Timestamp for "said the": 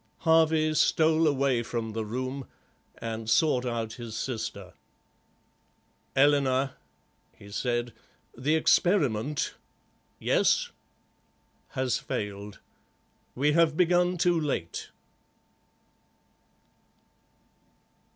7.51-8.55